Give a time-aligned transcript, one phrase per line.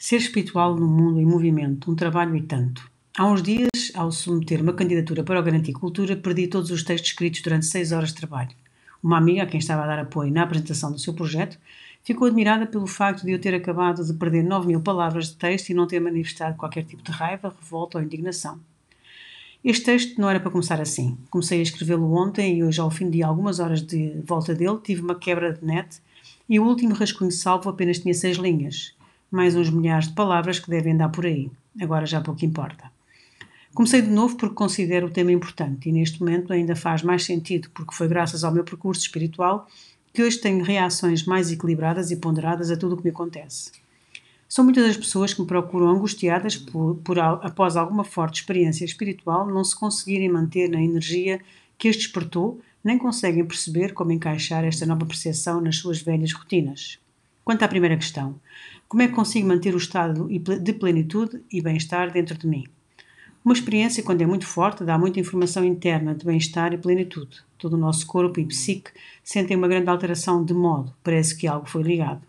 [0.00, 2.88] Ser espiritual no mundo em movimento, um trabalho e tanto.
[3.18, 7.10] Há uns dias, ao submeter uma candidatura para o Garantia Cultura, perdi todos os textos
[7.10, 8.50] escritos durante seis horas de trabalho.
[9.02, 11.58] Uma amiga, a quem estava a dar apoio na apresentação do seu projeto,
[12.04, 15.70] ficou admirada pelo facto de eu ter acabado de perder 9 mil palavras de texto
[15.70, 18.60] e não ter manifestado qualquer tipo de raiva, revolta ou indignação.
[19.64, 21.18] Este texto não era para começar assim.
[21.28, 25.02] Comecei a escrevê-lo ontem e hoje, ao fim de algumas horas de volta dele, tive
[25.02, 26.00] uma quebra de net
[26.48, 28.96] e o último rascunho salvo apenas tinha seis linhas
[29.30, 31.50] mais uns milhares de palavras que devem andar por aí.
[31.80, 32.90] Agora já pouco importa.
[33.74, 37.70] Comecei de novo porque considero o tema importante e neste momento ainda faz mais sentido
[37.70, 39.68] porque foi graças ao meu percurso espiritual
[40.12, 43.70] que hoje tenho reações mais equilibradas e ponderadas a tudo o que me acontece.
[44.48, 49.46] São muitas as pessoas que me procuram angustiadas por, por, após alguma forte experiência espiritual,
[49.46, 51.38] não se conseguirem manter na energia
[51.76, 56.98] que as despertou, nem conseguem perceber como encaixar esta nova percepção nas suas velhas rotinas.
[57.48, 58.38] Quanto à primeira questão,
[58.86, 62.66] como é que consigo manter o estado de plenitude e bem-estar dentro de mim?
[63.42, 67.38] Uma experiência, quando é muito forte, dá muita informação interna de bem-estar e plenitude.
[67.56, 68.90] Todo o nosso corpo e psique
[69.24, 72.20] sentem uma grande alteração de modo, parece que algo foi ligado.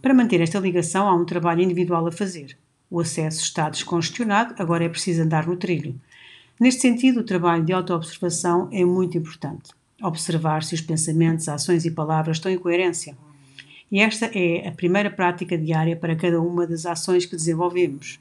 [0.00, 2.56] Para manter esta ligação, há um trabalho individual a fazer.
[2.88, 6.00] O acesso está descongestionado, agora é preciso andar no trilho.
[6.60, 9.72] Neste sentido, o trabalho de autoobservação é muito importante.
[10.00, 13.16] Observar se os pensamentos, ações e palavras estão em coerência
[13.90, 18.18] e esta é a primeira prática diária para cada uma das ações que desenvolvemos.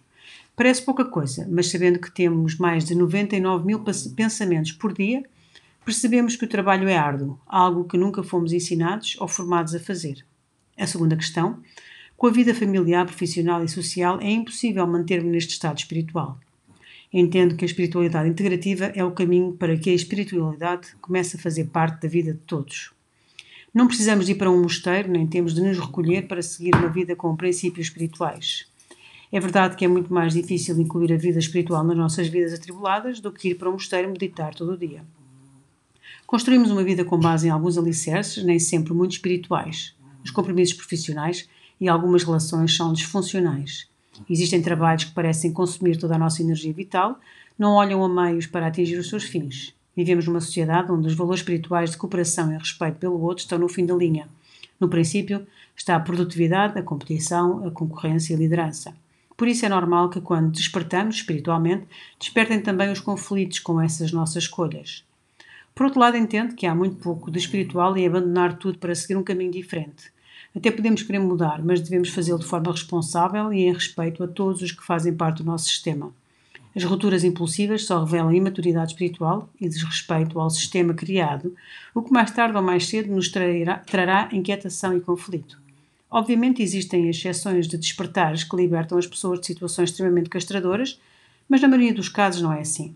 [0.56, 3.84] Parece pouca coisa, mas sabendo que temos mais de 99 mil
[4.16, 5.24] pensamentos por dia,
[5.84, 10.24] percebemos que o trabalho é árduo, algo que nunca fomos ensinados ou formados a fazer.
[10.78, 11.60] A segunda questão:
[12.16, 16.40] com a vida familiar, profissional e social é impossível manter-me neste estado espiritual.
[17.12, 21.66] Entendo que a espiritualidade integrativa é o caminho para que a espiritualidade comece a fazer
[21.66, 22.92] parte da vida de todos.
[23.74, 27.16] Não precisamos ir para um mosteiro, nem temos de nos recolher para seguir uma vida
[27.16, 28.68] com princípios espirituais.
[29.32, 33.20] É verdade que é muito mais difícil incluir a vida espiritual nas nossas vidas atribuladas
[33.20, 35.04] do que ir para um mosteiro meditar todo o dia.
[36.28, 39.96] Construímos uma vida com base em alguns alicerces, nem sempre muito espirituais.
[40.24, 41.50] Os compromissos profissionais
[41.82, 43.88] e algumas relações são disfuncionais.
[44.30, 47.20] Existem trabalhos que parecem consumir toda a nossa energia vital,
[47.58, 49.74] não olham a meios para atingir os seus fins.
[49.96, 53.70] Vivemos numa sociedade onde os valores espirituais de cooperação e respeito pelo outro estão no
[53.70, 54.28] fim da linha.
[54.80, 55.46] No princípio,
[55.76, 58.96] está a produtividade, a competição, a concorrência e a liderança.
[59.38, 61.86] Por isso é normal que, quando despertamos espiritualmente,
[62.20, 65.04] despertem também os conflitos com essas nossas escolhas.
[65.74, 69.16] Por outro lado, entendo que há muito pouco de espiritual em abandonar tudo para seguir
[69.16, 70.12] um caminho diferente.
[70.56, 74.62] Até podemos querer mudar, mas devemos fazê-lo de forma responsável e em respeito a todos
[74.62, 76.14] os que fazem parte do nosso sistema.
[76.76, 81.56] As rupturas impulsivas só revelam imaturidade espiritual e desrespeito ao sistema criado,
[81.94, 85.62] o que mais tarde ou mais cedo nos trará, trará inquietação e conflito.
[86.10, 91.00] Obviamente existem exceções de despertares que libertam as pessoas de situações extremamente castradoras,
[91.48, 92.96] mas na maioria dos casos não é assim.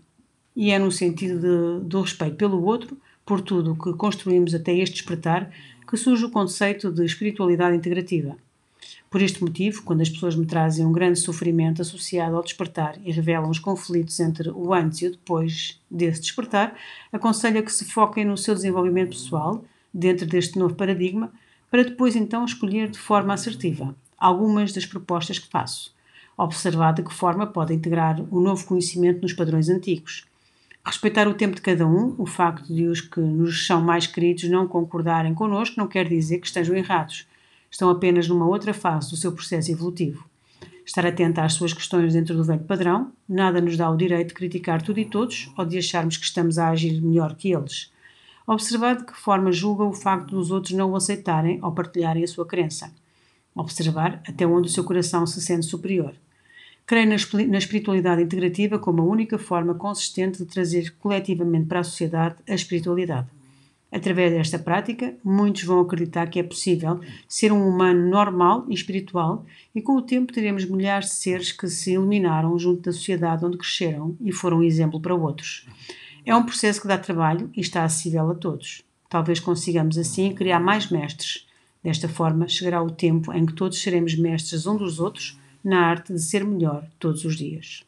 [0.56, 4.72] E é no sentido de, do respeito pelo outro, por tudo o que construímos até
[4.72, 5.50] este despertar,
[5.88, 8.36] que surge o conceito de espiritualidade integrativa.
[9.10, 13.10] Por este motivo, quando as pessoas me trazem um grande sofrimento associado ao despertar e
[13.10, 16.74] revelam os conflitos entre o antes e o depois desse despertar,
[17.10, 21.32] aconselho que se foquem no seu desenvolvimento pessoal, dentro deste novo paradigma,
[21.70, 25.94] para depois então escolher de forma assertiva algumas das propostas que faço.
[26.36, 30.26] Observar de que forma pode integrar o novo conhecimento nos padrões antigos.
[30.84, 34.48] Respeitar o tempo de cada um, o facto de os que nos são mais queridos
[34.48, 37.26] não concordarem connosco não quer dizer que estejam errados
[37.70, 40.24] estão apenas numa outra fase do seu processo evolutivo.
[40.84, 44.34] Estar atenta às suas questões dentro do velho padrão, nada nos dá o direito de
[44.34, 47.92] criticar tudo e todos ou de acharmos que estamos a agir melhor que eles.
[48.46, 52.26] Observar de que forma julga o facto dos outros não o aceitarem ou partilharem a
[52.26, 52.90] sua crença.
[53.54, 56.14] Observar até onde o seu coração se sente superior.
[56.86, 62.36] Creio na espiritualidade integrativa como a única forma consistente de trazer coletivamente para a sociedade
[62.48, 63.28] a espiritualidade.
[63.90, 69.46] Através desta prática, muitos vão acreditar que é possível ser um humano normal e espiritual,
[69.74, 73.56] e com o tempo teremos milhares de seres que se eliminaram junto da sociedade onde
[73.56, 75.66] cresceram e foram um exemplo para outros.
[76.26, 78.82] É um processo que dá trabalho e está acessível a todos.
[79.08, 81.46] Talvez consigamos assim criar mais mestres.
[81.82, 86.12] Desta forma, chegará o tempo em que todos seremos mestres um dos outros na arte
[86.12, 87.87] de ser melhor todos os dias.